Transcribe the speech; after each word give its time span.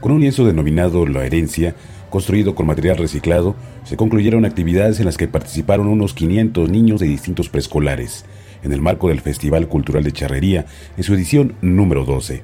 Con 0.00 0.12
un 0.12 0.20
lienzo 0.20 0.46
denominado 0.46 1.06
La 1.06 1.24
Herencia, 1.24 1.74
construido 2.08 2.54
con 2.54 2.66
material 2.66 2.96
reciclado, 2.98 3.56
se 3.84 3.96
concluyeron 3.96 4.44
actividades 4.44 5.00
en 5.00 5.06
las 5.06 5.16
que 5.16 5.26
participaron 5.26 5.88
unos 5.88 6.14
500 6.14 6.70
niños 6.70 7.00
de 7.00 7.06
distintos 7.06 7.48
preescolares, 7.48 8.24
en 8.62 8.72
el 8.72 8.80
marco 8.80 9.08
del 9.08 9.20
Festival 9.20 9.68
Cultural 9.68 10.04
de 10.04 10.12
Charrería, 10.12 10.66
en 10.96 11.02
su 11.02 11.14
edición 11.14 11.56
número 11.62 12.04
12. 12.04 12.42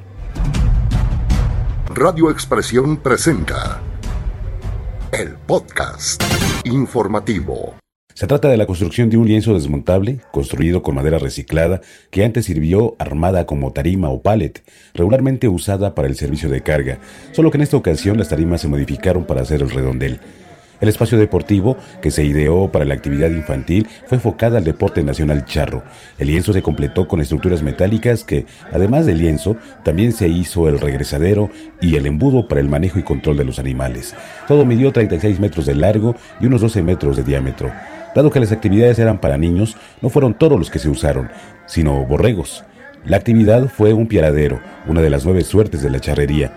Radio 1.95 2.31
Expresión 2.31 2.97
presenta 2.97 3.81
el 5.13 5.35
podcast 5.47 6.23
informativo. 6.65 7.84
Se 8.15 8.29
trata 8.29 8.49
de 8.49 8.57
la 8.57 8.67
construcción 8.67 9.11
de 9.11 9.17
un 9.17 9.27
lienzo 9.27 9.55
desmontable, 9.55 10.21
construido 10.31 10.85
con 10.85 10.95
madera 10.95 11.19
reciclada, 11.19 11.81
que 12.13 12.25
antes 12.25 12.45
sirvió 12.45 12.95
armada 13.01 13.45
como 13.45 13.73
tarima 13.73 14.09
o 14.09 14.23
pallet, 14.23 14.63
regularmente 14.95 15.49
usada 15.49 15.97
para 15.97 16.07
el 16.07 16.15
servicio 16.15 16.49
de 16.49 16.61
carga, 16.61 16.99
solo 17.33 17.51
que 17.51 17.57
en 17.57 17.63
esta 17.63 17.77
ocasión 17.77 18.17
las 18.17 18.29
tarimas 18.29 18.61
se 18.61 18.69
modificaron 18.69 19.25
para 19.25 19.43
hacer 19.43 19.63
el 19.63 19.71
redondel. 19.71 20.21
El 20.81 20.89
espacio 20.89 21.19
deportivo, 21.19 21.77
que 22.03 22.13
se 22.13 22.25
ideó 22.25 22.71
para 22.71 22.85
la 22.85 22.95
actividad 22.95 23.31
infantil, 23.31 23.89
fue 24.07 24.17
enfocada 24.17 24.59
al 24.59 24.65
deporte 24.65 25.03
nacional 25.03 25.45
charro. 25.45 25.83
El 26.17 26.29
lienzo 26.29 26.53
se 26.53 26.63
completó 26.63 27.09
con 27.09 27.21
estructuras 27.21 27.63
metálicas 27.63 28.23
que, 28.23 28.47
además 28.73 29.07
del 29.07 29.19
lienzo, 29.19 29.57
también 29.83 30.13
se 30.13 30.29
hizo 30.29 30.69
el 30.69 30.79
regresadero 30.79 31.51
y 31.81 31.97
el 31.97 32.07
embudo 32.07 32.47
para 32.47 32.61
el 32.61 32.69
manejo 32.69 33.01
y 33.01 33.03
control 33.03 33.39
de 33.39 33.45
los 33.45 33.59
animales. 33.59 34.15
Todo 34.47 34.65
midió 34.65 34.93
36 34.93 35.41
metros 35.41 35.67
de 35.67 35.75
largo 35.75 36.15
y 36.41 36.47
unos 36.47 36.61
12 36.61 36.83
metros 36.83 37.17
de 37.17 37.25
diámetro. 37.25 37.73
Dado 38.15 38.31
que 38.31 38.41
las 38.41 38.53
actividades 38.53 38.99
eran 38.99 39.21
para 39.21 39.39
niños, 39.39 39.77
no 40.01 40.09
fueron 40.09 40.35
todos 40.35 40.59
los 40.59 40.71
que 40.71 40.79
se 40.79 40.89
usaron, 40.89 41.31
sino 41.67 42.05
borregos. 42.07 42.65
La 43.05 43.17
actividad 43.17 43.69
fue 43.69 43.93
un 43.93 44.07
piaradero, 44.07 44.61
una 44.87 45.03
de 45.03 45.11
las 45.11 45.25
nueve 45.25 45.43
suertes 45.43 45.83
de 45.83 45.91
la 45.91 46.01
charrería, 46.01 46.53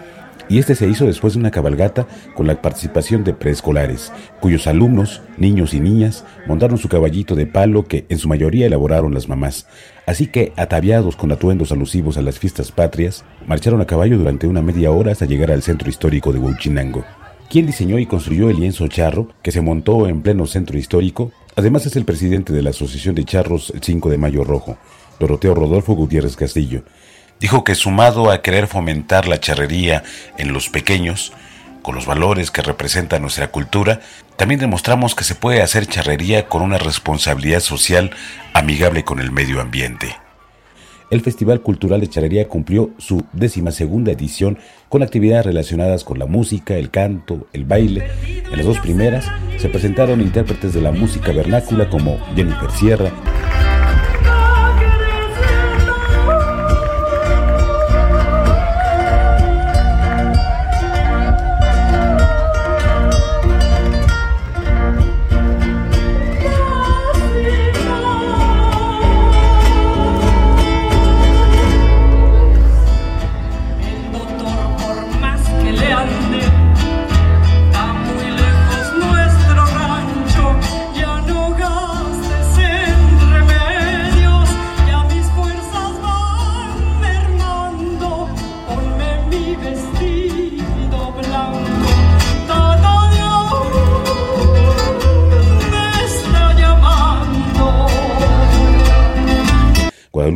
y 0.49 0.59
este 0.59 0.75
se 0.75 0.88
hizo 0.88 1.05
después 1.05 1.34
de 1.34 1.39
una 1.39 1.51
cabalgata 1.51 2.07
con 2.35 2.48
la 2.48 2.62
participación 2.62 3.23
de 3.23 3.34
preescolares, 3.34 4.13
cuyos 4.40 4.67
alumnos, 4.67 5.21
niños 5.37 5.73
y 5.73 5.79
niñas, 5.79 6.23
montaron 6.48 6.77
su 6.77 6.87
caballito 6.87 7.35
de 7.35 7.48
palo 7.48 7.85
que 7.85 8.05
en 8.10 8.17
su 8.17 8.29
mayoría 8.29 8.67
elaboraron 8.67 9.13
las 9.13 9.27
mamás. 9.27 9.67
Así 10.05 10.27
que, 10.27 10.54
ataviados 10.55 11.17
con 11.17 11.32
atuendos 11.32 11.71
alusivos 11.71 12.17
a 12.17 12.21
las 12.21 12.39
fiestas 12.39 12.71
patrias, 12.71 13.26
marcharon 13.45 13.82
a 13.82 13.87
caballo 13.87 14.17
durante 14.17 14.48
una 14.48 14.62
media 14.62 14.91
hora 14.91 15.12
hasta 15.12 15.26
llegar 15.26 15.51
al 15.51 15.63
centro 15.63 15.89
histórico 15.89 16.32
de 16.32 16.39
Huachinango. 16.39 17.04
¿Quién 17.49 17.65
diseñó 17.65 17.98
y 17.99 18.05
construyó 18.05 18.49
el 18.49 18.60
lienzo 18.60 18.87
charro 18.87 19.29
que 19.41 19.51
se 19.51 19.62
montó 19.62 20.07
en 20.07 20.21
pleno 20.21 20.48
centro 20.48 20.77
histórico? 20.77 21.32
Además 21.58 21.88
es 21.88 21.96
el 21.96 22.05
presidente 22.05 22.54
de 22.54 22.62
la 22.62 22.70
Asociación 22.70 23.16
de 23.16 23.26
Charros 23.26 23.72
el 23.72 23.82
5 23.82 24.12
de 24.12 24.20
Mayo 24.20 24.44
Rojo, 24.44 24.77
Doroteo 25.20 25.55
Rodolfo 25.55 25.94
Gutiérrez 25.94 26.36
Castillo. 26.36 26.84
Dijo 27.40 27.63
que 27.63 27.74
sumado 27.74 28.30
a 28.30 28.44
querer 28.44 28.68
fomentar 28.68 29.27
la 29.27 29.40
charrería 29.40 30.04
en 30.38 30.54
los 30.54 30.70
pequeños, 30.70 31.34
con 31.82 31.96
los 31.96 32.05
valores 32.05 32.52
que 32.52 32.62
representa 32.62 33.18
nuestra 33.18 33.48
cultura, 33.48 34.02
también 34.35 34.60
demostramos 34.60 35.16
que 35.16 35.24
se 35.24 35.34
puede 35.34 35.63
hacer 35.63 35.88
charrería 35.88 36.48
con 36.48 36.62
una 36.62 36.78
responsabilidad 36.78 37.62
social 37.62 38.12
amigable 38.54 39.04
con 39.04 39.20
el 39.20 39.32
medio 39.32 39.60
ambiente 39.60 40.16
el 41.10 41.22
Festival 41.22 41.62
Cultural 41.62 42.02
de 42.02 42.08
Charrería 42.08 42.48
cumplió 42.48 42.91
su 42.98 43.24
segunda 43.72 44.12
edición 44.12 44.58
con 44.90 45.04
actividades 45.04 45.46
relacionadas 45.46 46.04
con 46.04 46.20
la 46.20 46.26
música, 46.26 46.76
el 46.76 46.90
canto, 46.90 47.48
el 47.54 47.66
baile. 47.66 48.08
En 48.52 48.58
las 48.58 48.66
dos 48.66 48.80
primeras 48.80 49.26
se 49.58 49.70
presentaron 49.70 50.22
intérpretes 50.22 50.74
de 50.74 50.82
la 50.82 50.91
música 50.91 51.32
vernácula 51.32 51.90
como 51.90 52.18
Jennifer 52.35 52.72
Sierra, 52.72 53.12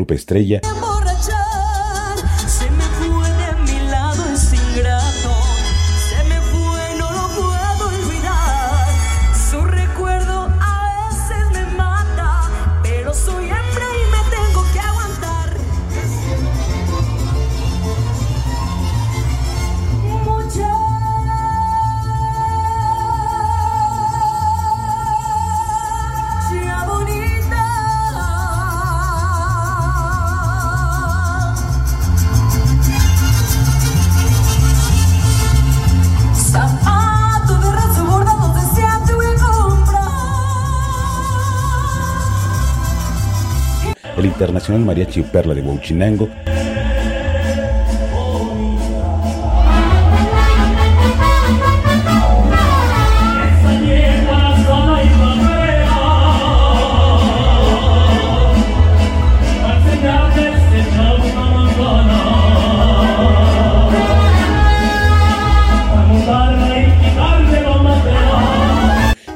Estrella. 0.09 1.00
El 44.22 44.28
Internacional 44.28 44.86
Mariachi 44.86 45.24
Perla 45.24 45.56
de 45.56 45.62
Huachinango, 45.62 46.30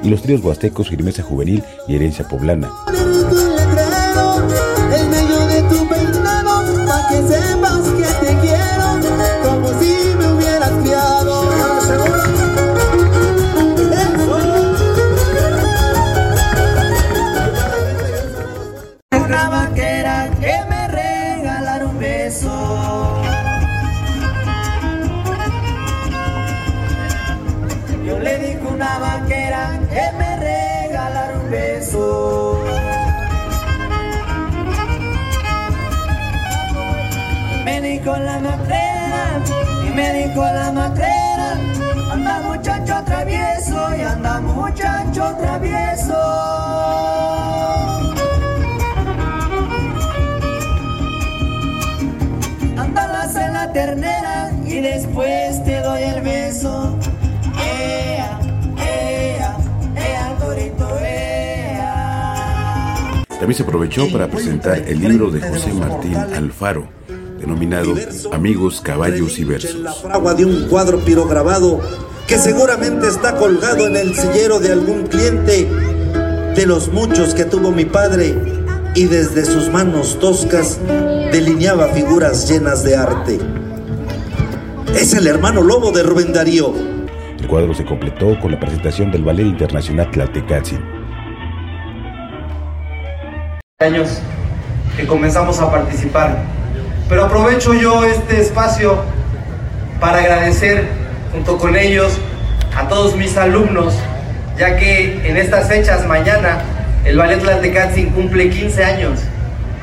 y 0.03 0.09
los 0.09 0.21
tríos 0.21 0.41
huastecos 0.43 0.89
Firmeza 0.89 1.23
Juvenil 1.23 1.63
y 1.87 1.95
Herencia 1.95 2.27
Poblana. 2.27 2.69
Dijo 38.05 38.17
la 38.17 38.39
matrera, 38.39 39.41
y 39.83 39.89
me 39.95 40.13
dijo 40.13 40.43
la 40.43 40.71
matrera, 40.71 41.57
anda 42.11 42.39
muchacho 42.41 43.03
travieso 43.03 43.95
y 43.97 44.01
anda 44.01 44.41
muchacho 44.41 45.35
travieso. 45.39 46.45
En 53.37 53.53
la 53.53 53.73
ternera 53.73 54.51
y 54.65 54.79
después 54.81 55.63
te 55.65 55.81
doy 55.81 56.03
el 56.03 56.21
beso. 56.21 56.95
Ea, 57.57 58.04
También 63.45 63.57
se 63.57 63.63
aprovechó 63.63 64.11
para 64.11 64.27
presentar 64.27 64.79
el 64.87 65.01
libro 65.01 65.29
de 65.29 65.39
José 65.39 65.71
Martín 65.71 66.15
Alfaro 66.15 66.87
denominado 67.39 67.93
Amigos, 68.31 68.81
Caballos 68.81 69.37
y 69.37 69.43
Versos. 69.43 69.75
La 69.75 69.93
fragua 69.93 70.33
de 70.33 70.45
un 70.45 70.67
cuadro 70.67 70.97
pirograbado 70.97 71.79
que 72.25 72.39
seguramente 72.39 73.07
está 73.07 73.35
colgado 73.35 73.85
en 73.85 73.97
el 73.97 74.15
sillero 74.15 74.59
de 74.59 74.71
algún 74.71 75.05
cliente 75.05 75.69
de 76.55 76.65
los 76.65 76.91
muchos 76.91 77.35
que 77.35 77.45
tuvo 77.45 77.71
mi 77.71 77.85
padre 77.85 78.33
y 78.95 79.03
desde 79.03 79.45
sus 79.45 79.69
manos 79.69 80.17
toscas 80.19 80.79
delineaba 81.31 81.89
figuras 81.89 82.49
llenas 82.49 82.83
de 82.83 82.95
arte. 82.95 83.39
Es 84.95 85.13
el 85.13 85.27
hermano 85.27 85.61
lobo 85.61 85.91
de 85.91 86.01
Rubén 86.01 86.33
Darío. 86.33 86.73
El 87.39 87.45
cuadro 87.45 87.75
se 87.75 87.85
completó 87.85 88.39
con 88.39 88.49
la 88.49 88.59
presentación 88.59 89.11
del 89.11 89.23
Ballet 89.23 89.45
Internacional 89.45 90.09
Tlaltecatzin. 90.09 91.04
Años 93.83 94.07
que 94.95 95.05
comenzamos 95.05 95.59
a 95.59 95.69
participar. 95.69 96.37
Pero 97.09 97.25
aprovecho 97.25 97.73
yo 97.73 98.05
este 98.05 98.39
espacio 98.39 98.99
para 99.99 100.19
agradecer 100.19 100.87
junto 101.33 101.57
con 101.57 101.75
ellos 101.75 102.17
a 102.73 102.87
todos 102.87 103.17
mis 103.17 103.35
alumnos, 103.35 103.95
ya 104.57 104.77
que 104.77 105.27
en 105.27 105.35
estas 105.35 105.67
fechas 105.67 106.07
mañana 106.07 106.61
el 107.03 107.17
Ballet 107.17 107.41
Tlaltecatzin 107.41 108.11
cumple 108.11 108.49
15 108.49 108.81
años 108.81 109.19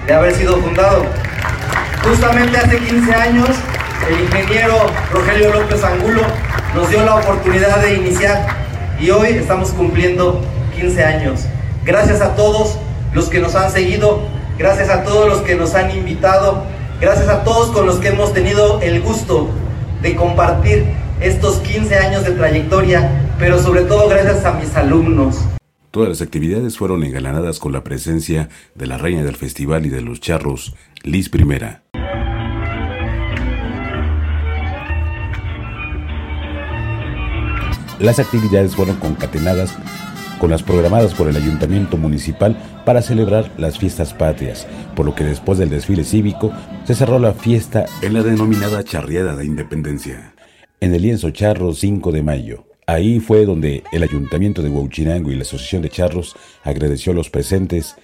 de 0.06 0.14
haber 0.14 0.34
sido 0.36 0.56
fundado. 0.56 1.04
Justamente 2.02 2.56
hace 2.56 2.78
15 2.78 3.14
años 3.14 3.50
el 4.08 4.20
ingeniero 4.20 4.86
Rogelio 5.12 5.52
López 5.52 5.84
Angulo 5.84 6.22
nos 6.74 6.88
dio 6.88 7.04
la 7.04 7.16
oportunidad 7.16 7.82
de 7.82 7.92
iniciar 7.92 8.46
y 8.98 9.10
hoy 9.10 9.32
estamos 9.32 9.68
cumpliendo 9.72 10.42
15 10.76 11.04
años. 11.04 11.44
Gracias 11.84 12.22
a 12.22 12.34
todos 12.34 12.78
los 13.14 13.28
que 13.28 13.40
nos 13.40 13.54
han 13.54 13.70
seguido, 13.70 14.22
gracias 14.58 14.88
a 14.88 15.04
todos 15.04 15.28
los 15.28 15.40
que 15.42 15.54
nos 15.54 15.74
han 15.74 15.90
invitado, 15.96 16.64
gracias 17.00 17.28
a 17.28 17.44
todos 17.44 17.70
con 17.70 17.86
los 17.86 17.96
que 17.96 18.08
hemos 18.08 18.32
tenido 18.32 18.80
el 18.80 19.00
gusto 19.02 19.50
de 20.00 20.16
compartir 20.16 20.86
estos 21.20 21.58
15 21.58 21.96
años 21.96 22.24
de 22.24 22.32
trayectoria, 22.32 23.28
pero 23.38 23.62
sobre 23.62 23.82
todo 23.82 24.08
gracias 24.08 24.44
a 24.44 24.52
mis 24.54 24.74
alumnos. 24.76 25.38
Todas 25.90 26.08
las 26.08 26.22
actividades 26.22 26.78
fueron 26.78 27.04
engalanadas 27.04 27.58
con 27.58 27.72
la 27.72 27.84
presencia 27.84 28.48
de 28.74 28.86
la 28.86 28.96
reina 28.96 29.22
del 29.22 29.36
festival 29.36 29.84
y 29.84 29.90
de 29.90 30.00
los 30.00 30.20
charros, 30.20 30.74
Liz 31.02 31.28
Primera. 31.28 31.82
Las 37.98 38.18
actividades 38.18 38.74
fueron 38.74 38.96
concatenadas 38.96 39.76
con 40.42 40.50
las 40.50 40.64
programadas 40.64 41.14
por 41.14 41.28
el 41.28 41.36
Ayuntamiento 41.36 41.96
Municipal 41.96 42.56
para 42.84 43.00
celebrar 43.00 43.48
las 43.58 43.78
fiestas 43.78 44.12
patrias, 44.12 44.66
por 44.96 45.06
lo 45.06 45.14
que 45.14 45.22
después 45.22 45.56
del 45.56 45.70
desfile 45.70 46.02
cívico 46.02 46.52
se 46.84 46.96
cerró 46.96 47.20
la 47.20 47.32
fiesta 47.32 47.86
en 48.00 48.12
la 48.12 48.24
denominada 48.24 48.82
Charriada 48.82 49.36
de 49.36 49.44
Independencia, 49.44 50.34
en 50.80 50.96
el 50.96 51.02
lienzo 51.02 51.30
Charro 51.30 51.72
5 51.72 52.10
de 52.10 52.24
mayo. 52.24 52.64
Ahí 52.88 53.20
fue 53.20 53.46
donde 53.46 53.84
el 53.92 54.02
Ayuntamiento 54.02 54.62
de 54.62 54.68
Huachinango 54.68 55.30
y 55.30 55.36
la 55.36 55.42
Asociación 55.42 55.80
de 55.80 55.90
Charros 55.90 56.34
agradeció 56.64 57.12
a 57.12 57.14
los 57.14 57.30
presentes 57.30 57.94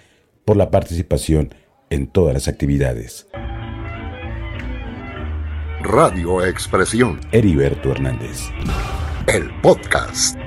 por 0.45 0.57
la 0.57 0.71
participación 0.71 1.53
en 1.91 2.07
todas 2.07 2.35
las 2.35 2.47
actividades. 2.47 3.27
Radio 5.83 6.47
Expresión. 6.47 7.19
Heriberto 7.33 7.91
Hernández. 7.91 8.43
El 9.27 9.51
podcast. 9.61 10.39